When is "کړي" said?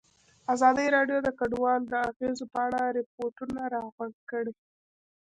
4.31-4.53